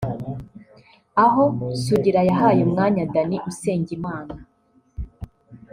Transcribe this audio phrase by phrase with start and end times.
[1.23, 1.43] aho
[1.83, 4.33] Sugira yahaye umwanya Danny Usengimana